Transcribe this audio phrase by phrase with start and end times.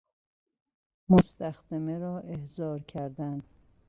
[1.09, 3.43] مستخدمه را احضار کردن